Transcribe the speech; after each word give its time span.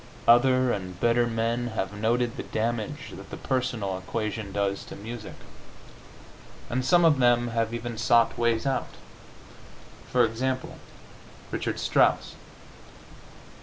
Other 0.27 0.71
and 0.71 0.99
better 0.99 1.27
men 1.27 1.67
have 1.77 1.93
noted 1.93 2.35
the 2.35 2.41
damage 2.41 3.11
that 3.13 3.29
the 3.29 3.37
personal 3.37 3.99
equation 3.99 4.51
does 4.51 4.83
to 4.85 4.95
music, 4.95 5.35
and 6.71 6.83
some 6.83 7.05
of 7.05 7.19
them 7.19 7.49
have 7.49 7.71
even 7.71 7.99
sought 7.99 8.35
ways 8.35 8.65
out. 8.65 8.89
For 10.09 10.25
example, 10.25 10.79
Richard 11.51 11.79
Strauss. 11.79 12.33